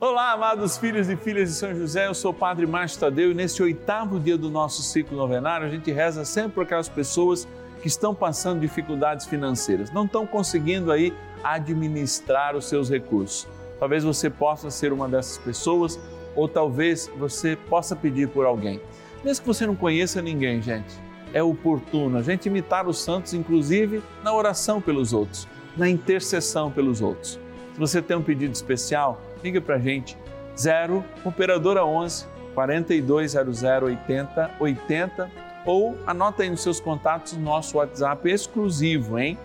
[0.00, 3.34] Olá, amados filhos e filhas de São José, eu sou o Padre Márcio Tadeu e
[3.34, 7.48] nesse oitavo dia do nosso ciclo novenário a gente reza sempre por aquelas pessoas
[7.82, 13.48] que estão passando dificuldades financeiras, não estão conseguindo aí administrar os seus recursos.
[13.80, 15.98] Talvez você possa ser uma dessas pessoas
[16.36, 18.80] ou talvez você possa pedir por alguém.
[19.24, 20.94] Mesmo que você não conheça ninguém, gente,
[21.32, 27.02] é oportuno a gente imitar os santos, inclusive na oração pelos outros, na intercessão pelos
[27.02, 27.32] outros.
[27.74, 30.16] Se você tem um pedido especial, liga para a gente,
[30.56, 35.30] 0 Operadora 11 4200 80 80
[35.64, 39.38] ou anota aí nos seus contatos o nosso WhatsApp exclusivo, hein?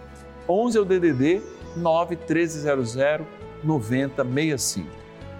[0.48, 1.42] 11 é o DDD
[1.76, 2.96] 9 1300
[3.64, 4.90] 9065.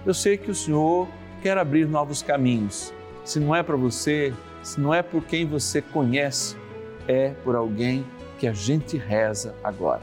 [0.06, 1.08] Eu sei que o Senhor
[1.42, 2.94] quer abrir novos caminhos.
[3.24, 6.58] Se não é para você, se não é por quem você conhece,
[7.08, 8.06] é por alguém
[8.40, 10.02] que a gente reza agora.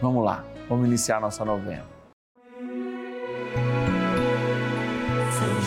[0.00, 1.97] Vamos lá, vamos iniciar nossa novena.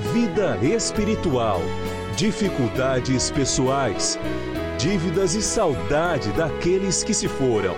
[0.00, 1.60] vida espiritual,
[2.16, 4.18] dificuldades pessoais,
[4.78, 7.74] dívidas e saudade daqueles que se foram.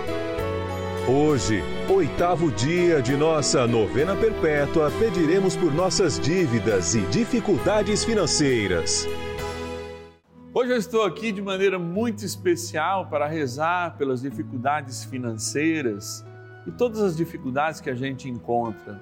[1.07, 9.07] Hoje, oitavo dia de nossa novena perpétua, pediremos por nossas dívidas e dificuldades financeiras.
[10.53, 16.25] Hoje eu estou aqui de maneira muito especial para rezar pelas dificuldades financeiras
[16.67, 19.01] e todas as dificuldades que a gente encontra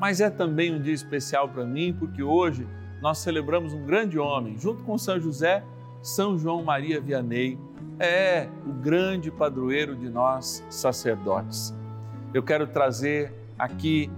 [0.00, 2.66] mas é também um dia especial para mim porque hoje
[3.00, 5.62] nós celebramos um grande homem, junto com São José,
[6.02, 7.58] São João Maria Vianney,
[7.98, 11.74] é o grande padroeiro de nós sacerdotes.
[12.32, 14.10] Eu quero trazer aqui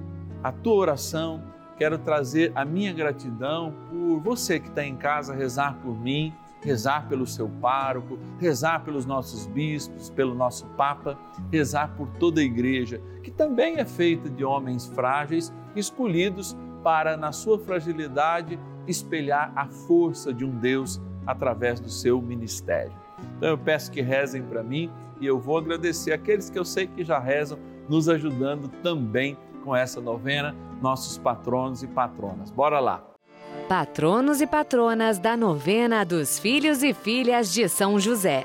[0.42, 1.42] a tua oração,
[1.76, 7.08] quero trazer a minha gratidão por você que está em casa rezar por mim rezar
[7.08, 11.18] pelo seu pároco, rezar pelos nossos bispos, pelo nosso Papa,
[11.50, 17.32] rezar por toda a igreja, que também é feita de homens frágeis, escolhidos para, na
[17.32, 22.92] sua fragilidade, espelhar a força de um Deus através do seu ministério.
[23.36, 24.90] Então eu peço que rezem para mim
[25.20, 29.74] e eu vou agradecer aqueles que eu sei que já rezam, nos ajudando também com
[29.74, 32.50] essa novena, nossos patronos e patronas.
[32.50, 33.15] Bora lá!
[33.68, 38.44] Patronos e patronas da novena dos filhos e filhas de São José.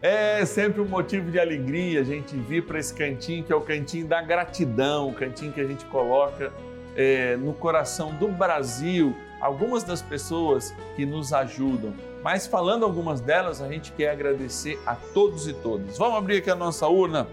[0.00, 3.60] É sempre um motivo de alegria a gente vir para esse cantinho que é o
[3.60, 6.52] cantinho da gratidão, o cantinho que a gente coloca
[6.94, 11.92] é, no coração do Brasil algumas das pessoas que nos ajudam.
[12.22, 15.98] Mas falando algumas delas, a gente quer agradecer a todos e todas.
[15.98, 17.26] Vamos abrir aqui a nossa urna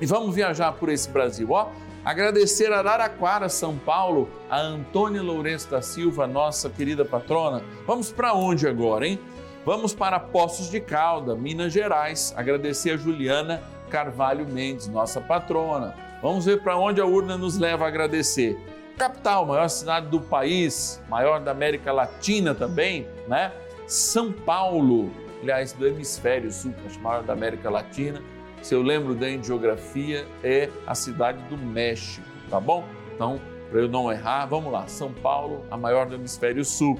[0.00, 1.46] e vamos viajar por esse Brasil.
[1.50, 1.68] Ó,
[2.04, 7.62] Agradecer a Araraquara, São Paulo, a Antônia Lourenço da Silva, nossa querida patrona.
[7.86, 9.18] Vamos para onde agora, hein?
[9.64, 12.34] Vamos para Poços de Calda, Minas Gerais.
[12.36, 15.94] Agradecer a Juliana Carvalho Mendes, nossa patrona.
[16.20, 18.54] Vamos ver para onde a urna nos leva a agradecer.
[18.98, 23.50] Capital, maior cidade do país, maior da América Latina também, né?
[23.86, 25.10] São Paulo,
[25.40, 28.20] aliás, do hemisfério sul, acho maior da América Latina
[28.64, 32.82] se eu lembro bem de geografia, é a cidade do México, tá bom?
[33.14, 33.38] Então,
[33.70, 34.88] para eu não errar, vamos lá.
[34.88, 36.98] São Paulo, a maior do hemisfério sul.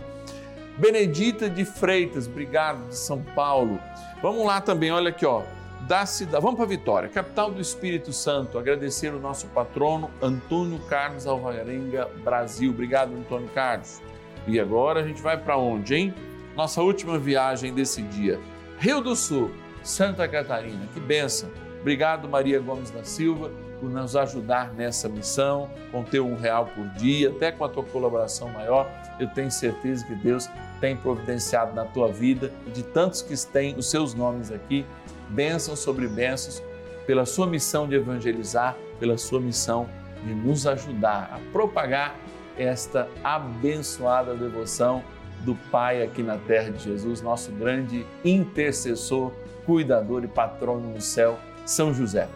[0.77, 3.81] Benedita de Freitas, obrigado de São Paulo.
[4.21, 5.43] Vamos lá também, olha aqui, ó.
[5.89, 8.59] Da cidade, vamos para Vitória, capital do Espírito Santo.
[8.59, 12.73] Agradecer o nosso patrono Antônio Carlos Alvarenga Brasil.
[12.73, 14.03] Obrigado, Antônio Carlos.
[14.47, 16.15] E agora a gente vai para onde, hein?
[16.55, 18.39] Nossa última viagem desse dia.
[18.79, 19.64] Rio do Sul.
[19.85, 20.89] Santa Catarina.
[20.93, 21.51] Que benção!
[21.81, 26.89] Obrigado, Maria Gomes da Silva, por nos ajudar nessa missão, com teu um real por
[26.95, 28.91] dia, até com a tua colaboração maior.
[29.21, 30.49] Eu tenho certeza que Deus
[30.81, 34.87] tem providenciado na tua vida e de tantos que têm os seus nomes aqui,
[35.29, 36.63] bênçãos sobre bênçãos,
[37.07, 39.87] pela sua missão de evangelizar, pela sua missão
[40.25, 42.17] de nos ajudar a propagar
[42.57, 45.05] esta abençoada devoção
[45.45, 49.31] do Pai aqui na terra de Jesus, nosso grande intercessor,
[49.67, 52.29] cuidador e patrono no céu, São José.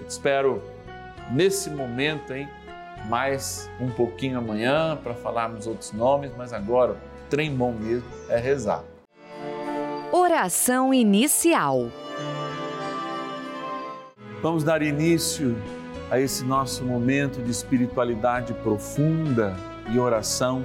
[0.00, 0.62] Eu te espero
[1.30, 2.48] nesse momento, hein?
[3.08, 6.96] Mais um pouquinho amanhã para falarmos outros nomes, mas agora o
[7.30, 8.82] trem bom mesmo é rezar.
[10.12, 11.90] Oração inicial.
[14.42, 15.56] Vamos dar início
[16.10, 19.56] a esse nosso momento de espiritualidade profunda
[19.92, 20.64] e oração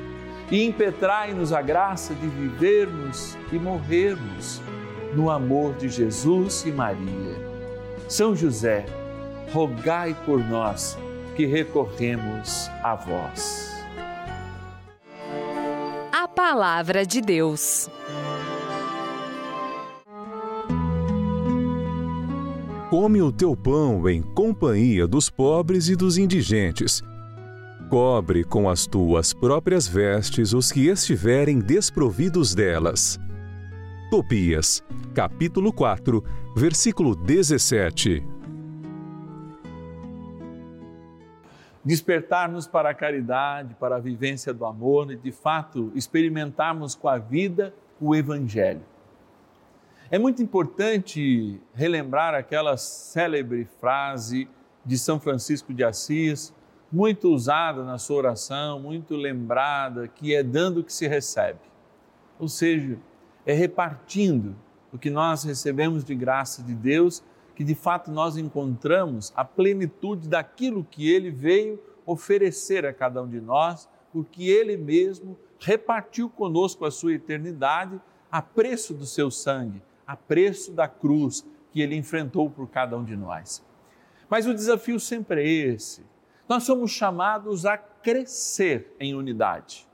[0.51, 4.61] e impetrai-nos a graça de vivermos e morrermos
[5.15, 7.49] no amor de Jesus e Maria.
[8.09, 8.85] São José,
[9.53, 10.97] rogai por nós
[11.35, 13.71] que recorremos a vós.
[16.11, 17.89] A Palavra de Deus.
[22.89, 27.01] Come o teu pão em companhia dos pobres e dos indigentes
[27.91, 33.19] Cobre com as tuas próprias vestes os que estiverem desprovidos delas.
[34.09, 34.81] Tobias,
[35.13, 36.23] capítulo 4,
[36.55, 38.25] versículo 17.
[41.83, 47.17] Despertar-nos para a caridade, para a vivência do amor e, de fato, experimentarmos com a
[47.17, 48.85] vida o Evangelho.
[50.09, 54.47] É muito importante relembrar aquela célebre frase
[54.85, 56.53] de São Francisco de Assis,
[56.91, 61.59] muito usada na sua oração, muito lembrada, que é dando que se recebe.
[62.37, 62.99] Ou seja,
[63.45, 64.55] é repartindo
[64.91, 67.23] o que nós recebemos de graça de Deus,
[67.55, 73.29] que de fato nós encontramos a plenitude daquilo que ele veio oferecer a cada um
[73.29, 79.81] de nós, porque ele mesmo repartiu conosco a sua eternidade a preço do seu sangue,
[80.05, 83.63] a preço da cruz que ele enfrentou por cada um de nós.
[84.29, 86.03] Mas o desafio sempre é esse
[86.51, 89.87] nós somos chamados a crescer em unidade.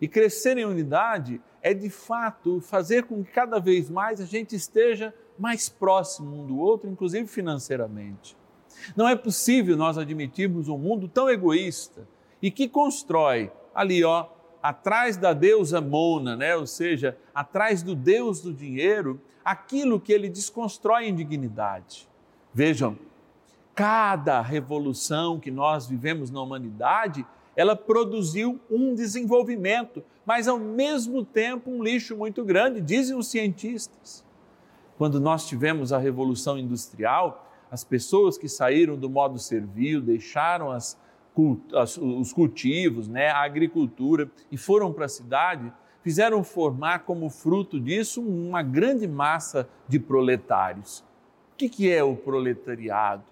[0.00, 4.56] E crescer em unidade é, de fato, fazer com que cada vez mais a gente
[4.56, 8.34] esteja mais próximo um do outro, inclusive financeiramente.
[8.96, 12.08] Não é possível nós admitirmos um mundo tão egoísta
[12.40, 14.26] e que constrói ali, ó,
[14.62, 16.56] atrás da deusa Mona, né?
[16.56, 22.08] ou seja, atrás do Deus do dinheiro, aquilo que ele desconstrói em dignidade.
[22.54, 22.96] Vejam,
[23.80, 27.24] cada revolução que nós vivemos na humanidade,
[27.56, 34.22] ela produziu um desenvolvimento, mas ao mesmo tempo um lixo muito grande, dizem os cientistas.
[34.98, 40.98] Quando nós tivemos a revolução industrial, as pessoas que saíram do modo servil, deixaram as
[41.98, 45.72] os cultivos, né, a agricultura, e foram para a cidade,
[46.02, 50.98] fizeram formar como fruto disso uma grande massa de proletários.
[51.54, 53.22] O que, que é o proletariado?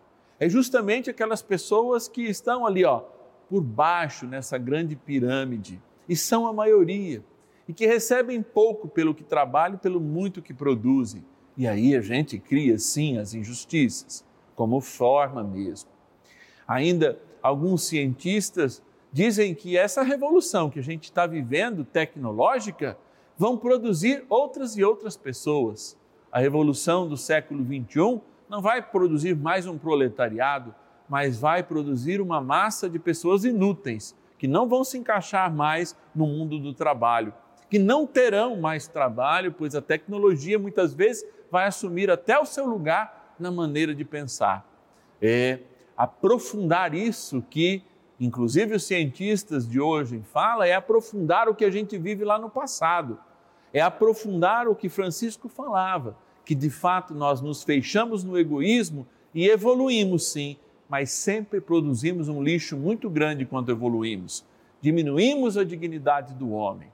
[0.40, 3.02] É justamente aquelas pessoas que estão ali, ó,
[3.48, 7.22] por baixo nessa grande pirâmide, e são a maioria,
[7.66, 11.24] e que recebem pouco pelo que trabalham, pelo muito que produzem.
[11.56, 15.90] E aí a gente cria sim as injustiças, como forma mesmo.
[16.66, 22.96] Ainda alguns cientistas dizem que essa revolução que a gente está vivendo, tecnológica,
[23.36, 25.96] vão produzir outras e outras pessoas.
[26.30, 30.74] A revolução do século 21 não vai produzir mais um proletariado,
[31.08, 36.26] mas vai produzir uma massa de pessoas inúteis, que não vão se encaixar mais no
[36.26, 37.32] mundo do trabalho,
[37.68, 42.66] que não terão mais trabalho, pois a tecnologia muitas vezes vai assumir até o seu
[42.66, 44.66] lugar na maneira de pensar.
[45.20, 45.60] É
[45.96, 47.82] aprofundar isso que,
[48.20, 52.48] inclusive, os cientistas de hoje falam, é aprofundar o que a gente vive lá no
[52.48, 53.18] passado.
[53.72, 56.16] É aprofundar o que Francisco falava,
[56.48, 60.56] que de fato nós nos fechamos no egoísmo e evoluímos sim,
[60.88, 64.46] mas sempre produzimos um lixo muito grande quando evoluímos.
[64.80, 66.88] Diminuímos a dignidade do homem.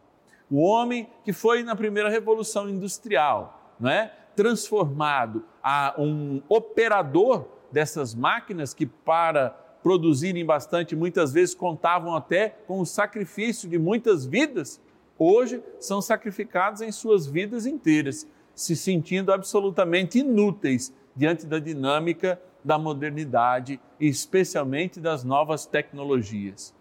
[0.51, 4.13] O homem que foi na primeira revolução industrial, não é?
[4.35, 9.51] transformado a um operador dessas máquinas que, para
[9.85, 14.81] produzirem bastante, muitas vezes contavam até com o sacrifício de muitas vidas,
[15.17, 22.79] hoje são sacrificados em suas vidas inteiras, se sentindo absolutamente inúteis diante da dinâmica da
[22.79, 26.75] modernidade e especialmente das novas tecnologias.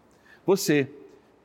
[0.45, 0.89] Você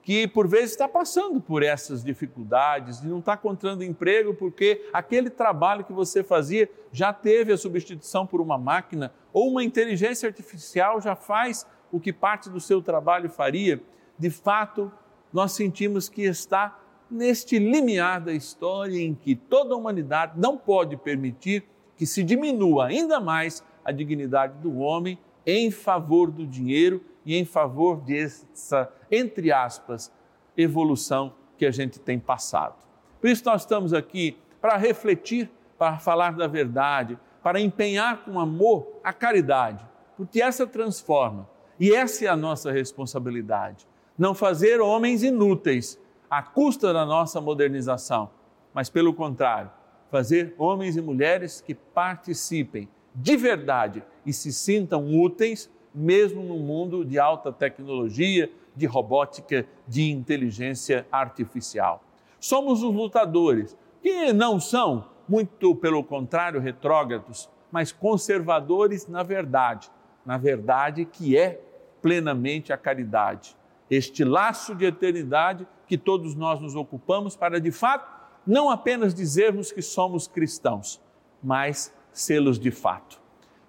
[0.08, 5.28] que por vezes está passando por essas dificuldades, de não está encontrando emprego porque aquele
[5.28, 10.98] trabalho que você fazia já teve a substituição por uma máquina ou uma inteligência artificial
[10.98, 13.82] já faz o que parte do seu trabalho faria,
[14.18, 14.90] de fato,
[15.30, 16.78] nós sentimos que está
[17.10, 21.64] neste limiar da história em que toda a humanidade não pode permitir
[21.96, 27.44] que se diminua ainda mais a dignidade do homem em favor do dinheiro e em
[27.44, 30.12] favor dessa, entre aspas,
[30.56, 32.76] evolução que a gente tem passado.
[33.20, 39.00] Por isso, nós estamos aqui para refletir, para falar da verdade, para empenhar com amor
[39.02, 39.84] a caridade,
[40.16, 41.48] porque essa transforma
[41.80, 43.86] e essa é a nossa responsabilidade.
[44.16, 45.98] Não fazer homens inúteis
[46.30, 48.30] à custa da nossa modernização,
[48.72, 49.70] mas, pelo contrário,
[50.10, 57.04] fazer homens e mulheres que participem de verdade e se sintam úteis mesmo no mundo
[57.04, 62.02] de alta tecnologia, de robótica, de inteligência artificial.
[62.38, 69.90] Somos os lutadores, que não são, muito pelo contrário, retrógrados, mas conservadores na verdade,
[70.24, 71.60] na verdade que é
[72.00, 73.56] plenamente a caridade.
[73.90, 78.06] Este laço de eternidade que todos nós nos ocupamos para, de fato,
[78.46, 81.00] não apenas dizermos que somos cristãos,
[81.42, 83.20] mas sê-los de fato.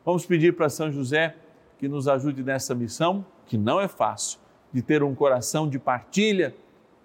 [0.05, 1.35] Vamos pedir para São José
[1.77, 4.39] que nos ajude nessa missão, que não é fácil,
[4.71, 6.55] de ter um coração de partilha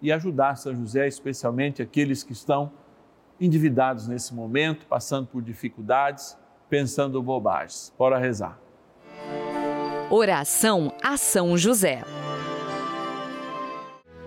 [0.03, 2.73] e ajudar São José, especialmente aqueles que estão
[3.41, 6.37] endividados nesse momento, passando por dificuldades,
[6.69, 7.93] pensando bobagens.
[7.99, 8.59] Bora rezar.
[10.11, 12.03] Oração a São José.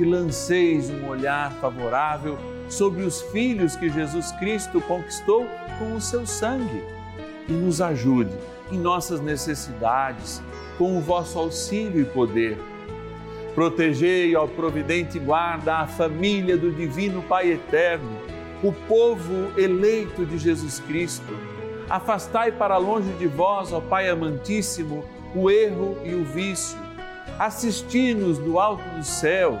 [0.00, 2.38] que lanceis um olhar favorável
[2.70, 5.46] sobre os filhos que Jesus Cristo conquistou
[5.78, 6.82] com o seu sangue
[7.46, 8.32] e nos ajude
[8.72, 10.42] em nossas necessidades
[10.78, 12.58] com o vosso auxílio e poder.
[13.54, 18.16] Protegei, ao providente guarda, a família do Divino Pai Eterno,
[18.62, 21.36] o povo eleito de Jesus Cristo.
[21.90, 25.04] Afastai para longe de vós, ó Pai amantíssimo,
[25.34, 26.78] o erro e o vício.
[27.38, 29.60] Assisti-nos do alto do céu,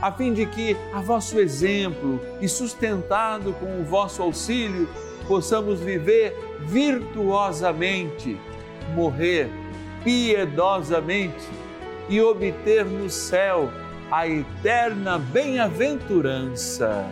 [0.00, 4.88] a fim de que, a vosso exemplo e sustentado com o vosso auxílio,
[5.26, 8.38] possamos viver virtuosamente,
[8.94, 9.50] morrer
[10.02, 11.48] piedosamente
[12.08, 13.70] e obter no céu
[14.10, 17.06] a eterna bem-aventurança.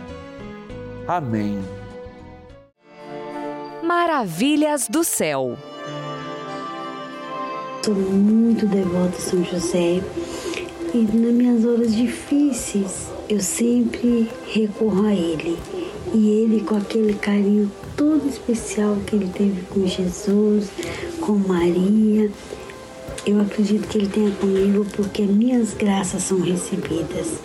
[1.07, 1.59] Amém.
[3.83, 5.57] Maravilhas do céu.
[7.83, 10.01] Sou muito devota a São José
[10.93, 15.57] e nas minhas horas difíceis eu sempre recorro a ele.
[16.13, 20.67] E ele, com aquele carinho todo especial que ele teve com Jesus,
[21.19, 22.29] com Maria,
[23.25, 27.39] eu acredito que ele tenha comigo porque minhas graças são recebidas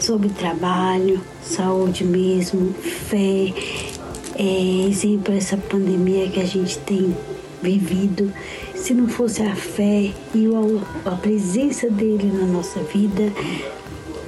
[0.00, 3.52] sobre trabalho, saúde mesmo, fé,
[4.38, 7.14] é, exemplo essa pandemia que a gente tem
[7.62, 8.32] vivido.
[8.86, 10.46] Se não fosse a fé e
[11.04, 13.32] a presença dele na nossa vida,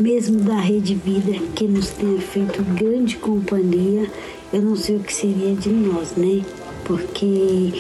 [0.01, 4.11] mesmo da Rede Vida, que nos tenha feito grande companhia,
[4.53, 6.45] eu não sei o que seria de nós, né?
[6.83, 7.73] Porque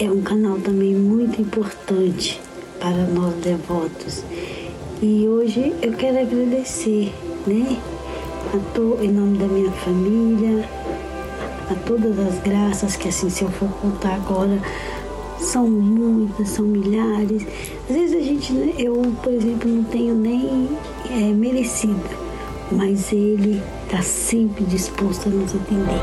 [0.00, 2.40] é um canal também muito importante
[2.80, 4.24] para nós devotos.
[5.00, 7.14] E hoje eu quero agradecer,
[7.46, 7.78] né?
[8.52, 10.68] A to, em nome da minha família,
[11.70, 14.60] a todas as graças que assim se eu for contar agora
[15.44, 17.46] são muitas, são milhares.
[17.88, 20.68] Às vezes a gente, né, eu por exemplo, não tenho nem
[21.10, 22.08] é, merecido,
[22.72, 26.00] mas ele está sempre disposto a nos atender.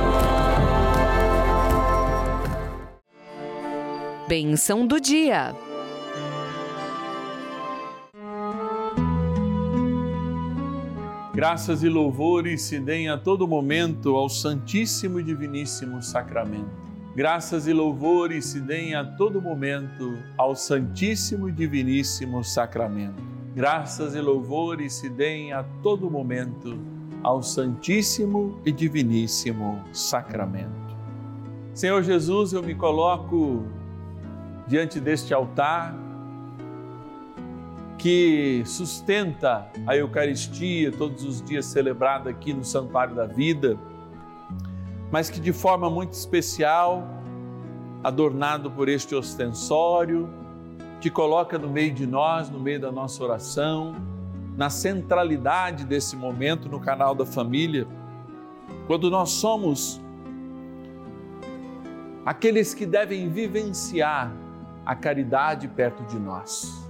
[4.28, 5.54] Benção do dia.
[11.34, 16.91] Graças e louvores se deem a todo momento ao Santíssimo e Diviníssimo Sacramento.
[17.14, 23.22] Graças e louvores se deem a todo momento ao Santíssimo e Diviníssimo Sacramento.
[23.54, 26.80] Graças e louvores se deem a todo momento
[27.22, 30.96] ao Santíssimo e Diviníssimo Sacramento.
[31.74, 33.66] Senhor Jesus, eu me coloco
[34.66, 35.94] diante deste altar
[37.98, 43.78] que sustenta a Eucaristia todos os dias celebrada aqui no Santuário da Vida,
[45.12, 47.06] mas que de forma muito especial,
[48.04, 50.30] adornado por este ostensório,
[51.00, 53.96] te coloca no meio de nós, no meio da nossa oração,
[54.56, 57.86] na centralidade desse momento no canal da família,
[58.88, 60.00] quando nós somos
[62.26, 64.32] aqueles que devem vivenciar
[64.86, 66.88] a caridade perto de nós.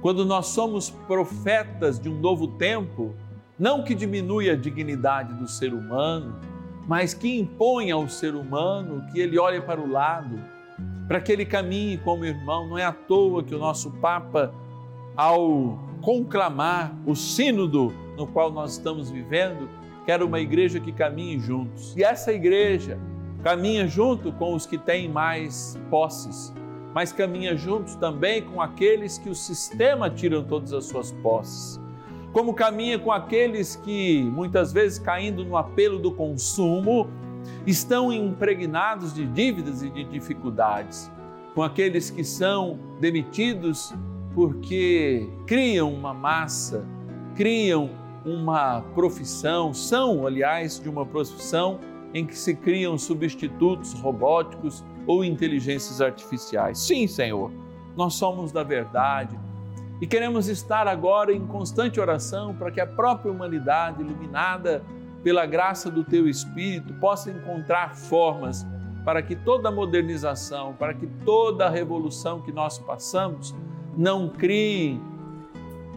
[0.00, 3.14] Quando nós somos profetas de um novo tempo,
[3.58, 6.34] não que diminui a dignidade do ser humano,
[6.86, 10.38] mas que impõe ao ser humano que ele olhe para o lado,
[11.06, 12.68] para que ele caminhe como irmão.
[12.68, 14.52] Não é à toa que o nosso Papa,
[15.16, 19.68] ao conclamar o sínodo no qual nós estamos vivendo,
[20.04, 21.96] quer uma igreja que caminhe juntos.
[21.96, 22.98] E essa igreja
[23.42, 26.52] caminha junto com os que têm mais posses,
[26.94, 31.81] mas caminha juntos também com aqueles que o sistema tiram todas as suas posses.
[32.32, 37.06] Como caminha com aqueles que, muitas vezes caindo no apelo do consumo,
[37.66, 41.10] estão impregnados de dívidas e de dificuldades.
[41.54, 43.94] Com aqueles que são demitidos
[44.34, 46.86] porque criam uma massa,
[47.34, 47.90] criam
[48.24, 51.78] uma profissão, são, aliás, de uma profissão
[52.14, 56.78] em que se criam substitutos robóticos ou inteligências artificiais.
[56.78, 57.50] Sim, Senhor,
[57.94, 59.38] nós somos da verdade
[60.02, 64.82] e queremos estar agora em constante oração para que a própria humanidade, iluminada
[65.22, 68.66] pela graça do Teu Espírito, possa encontrar formas
[69.04, 73.54] para que toda modernização, para que toda revolução que nós passamos
[73.96, 75.00] não crie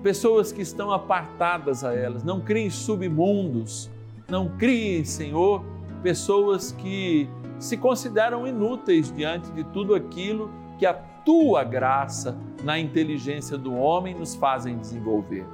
[0.04, 3.90] pessoas que estão apartadas a elas, não criem submundos,
[4.30, 5.66] não criem, Senhor,
[6.04, 13.58] pessoas que se consideram inúteis diante de tudo aquilo que a tua graça na inteligência
[13.58, 15.46] do homem nos fazem desenvolver.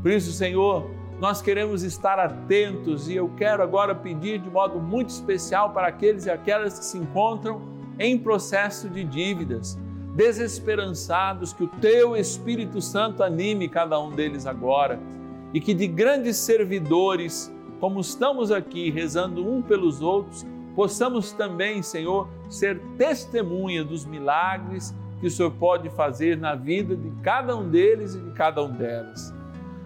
[0.00, 5.10] Por isso, Senhor, nós queremos estar atentos e eu quero agora pedir de modo muito
[5.10, 7.62] especial para aqueles e aquelas que se encontram
[7.98, 9.78] em processo de dívidas,
[10.16, 14.98] desesperançados, que o teu Espírito Santo anime cada um deles agora
[15.54, 22.28] e que de grandes servidores, como estamos aqui rezando um pelos outros, possamos também, Senhor,
[22.48, 28.14] ser testemunha dos milagres que o Senhor pode fazer na vida de cada um deles
[28.14, 29.32] e de cada um delas.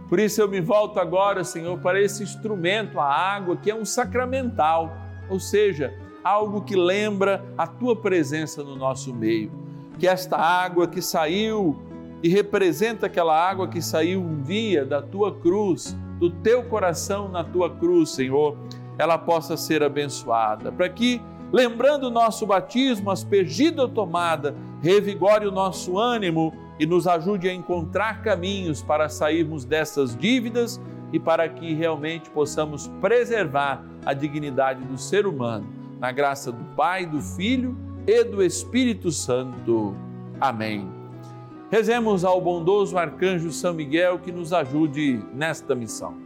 [0.08, 3.84] Por isso eu me volto agora, Senhor, para esse instrumento, a água, que é um
[3.84, 4.96] sacramental,
[5.28, 9.50] ou seja, algo que lembra a tua presença no nosso meio.
[9.98, 11.76] Que esta água que saiu
[12.22, 17.44] e representa aquela água que saiu um dia da tua cruz do teu coração na
[17.44, 18.56] tua cruz, Senhor,
[18.98, 21.20] ela possa ser abençoada, para que,
[21.52, 27.54] lembrando o nosso batismo, aspergida ou tomada, revigore o nosso ânimo e nos ajude a
[27.54, 30.80] encontrar caminhos para sairmos dessas dívidas
[31.12, 35.66] e para que realmente possamos preservar a dignidade do ser humano.
[35.98, 39.96] Na graça do Pai, do Filho e do Espírito Santo.
[40.40, 40.88] Amém.
[41.70, 46.25] Rezemos ao bondoso arcanjo São Miguel que nos ajude nesta missão.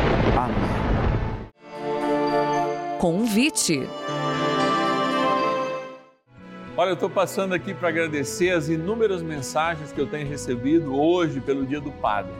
[0.43, 0.55] Amém.
[2.99, 3.87] Convite.
[6.77, 11.39] Olha, eu estou passando aqui para agradecer as inúmeras mensagens que eu tenho recebido hoje
[11.41, 12.31] pelo Dia do Padre.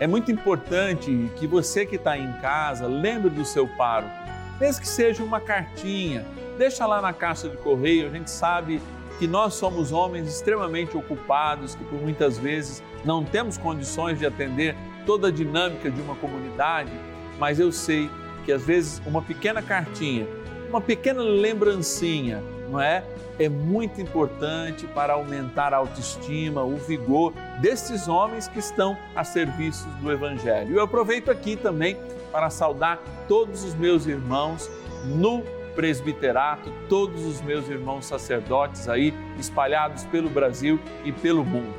[0.00, 4.12] É muito importante que você que está em casa lembre do seu pároco,
[4.58, 6.24] mesmo que seja uma cartinha
[6.58, 8.06] deixa lá na caixa de correio.
[8.06, 8.80] A gente sabe
[9.18, 14.76] que nós somos homens extremamente ocupados, que por muitas vezes não temos condições de atender
[15.06, 16.90] toda a dinâmica de uma comunidade,
[17.38, 18.10] mas eu sei
[18.44, 20.26] que às vezes uma pequena cartinha,
[20.68, 23.04] uma pequena lembrancinha, não é?
[23.38, 29.86] É muito importante para aumentar a autoestima, o vigor desses homens que estão a serviço
[30.00, 30.76] do Evangelho.
[30.76, 31.96] Eu aproveito aqui também
[32.30, 34.70] para saudar todos os meus irmãos
[35.04, 35.42] no
[35.74, 41.74] presbiterato, todos os meus irmãos sacerdotes aí espalhados pelo Brasil e pelo mundo.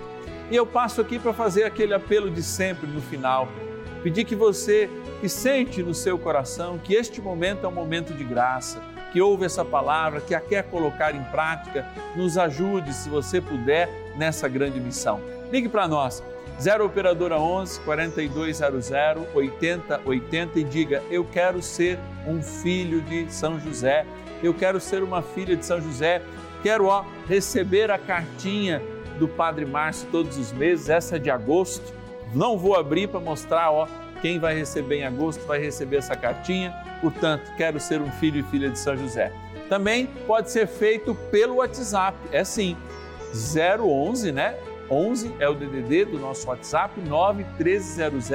[0.52, 3.48] E eu passo aqui para fazer aquele apelo de sempre no final,
[4.04, 4.90] pedir que você
[5.22, 9.46] que sente no seu coração que este momento é um momento de graça, que ouve
[9.46, 14.80] essa palavra, que a quer colocar em prática, nos ajude, se você puder, nessa grande
[14.80, 15.22] missão.
[15.52, 16.22] Ligue para nós
[16.60, 18.92] 0 Operadora 11 4200
[19.34, 24.06] 8080 e diga: Eu quero ser um filho de São José,
[24.42, 26.22] eu quero ser uma filha de São José,
[26.62, 28.82] quero ó, receber a cartinha
[29.18, 32.03] do Padre Márcio todos os meses, essa é de agosto.
[32.34, 33.88] Não vou abrir para mostrar ó,
[34.22, 36.74] quem vai receber em agosto, vai receber essa cartinha.
[37.02, 39.32] Portanto, quero ser um filho e filha de São José.
[39.70, 42.78] Também pode ser feito pelo WhatsApp, é sim,
[43.34, 44.56] 011, né?
[44.90, 48.30] 11 é o DDD do nosso WhatsApp 91300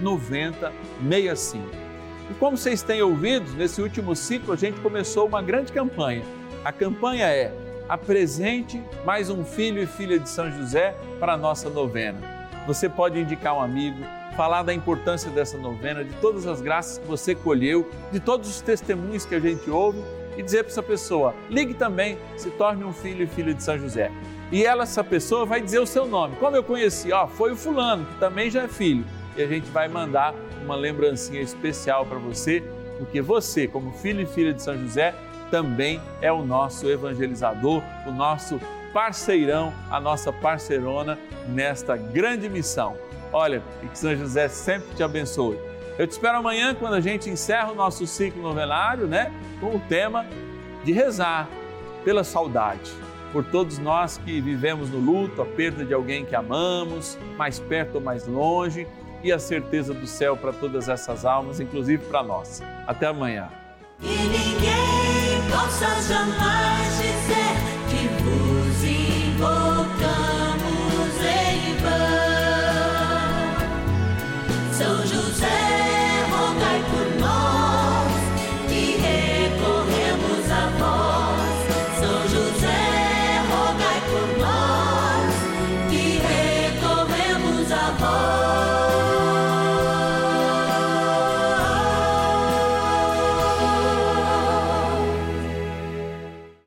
[0.00, 1.64] 9065.
[2.30, 6.22] E como vocês têm ouvido, nesse último ciclo a gente começou uma grande campanha.
[6.64, 7.52] A campanha é
[7.90, 12.39] Apresente mais um filho e filha de São José para a nossa novena.
[12.70, 13.98] Você pode indicar um amigo,
[14.36, 18.60] falar da importância dessa novena, de todas as graças que você colheu, de todos os
[18.60, 20.00] testemunhos que a gente ouve
[20.36, 23.76] e dizer para essa pessoa: ligue também, se torne um filho e filha de São
[23.76, 24.12] José
[24.52, 26.36] e ela, essa pessoa, vai dizer o seu nome.
[26.36, 29.04] Como eu conheci, ó, foi o fulano, que também já é filho.
[29.36, 32.62] E a gente vai mandar uma lembrancinha especial para você,
[32.98, 35.12] porque você, como filho e filha de São José,
[35.50, 38.60] também é o nosso evangelizador, o nosso
[38.92, 42.96] parceirão, a nossa parceirona nesta grande missão.
[43.32, 45.58] Olha, que São José sempre te abençoe.
[45.98, 49.32] Eu te espero amanhã quando a gente encerra o nosso ciclo novenário, né?
[49.60, 50.26] Com o tema
[50.84, 51.48] de rezar
[52.04, 52.90] pela saudade
[53.32, 57.96] por todos nós que vivemos no luto, a perda de alguém que amamos, mais perto
[57.96, 58.86] ou mais longe,
[59.22, 62.62] e a certeza do céu para todas essas almas, inclusive para nós.
[62.86, 63.48] Até amanhã.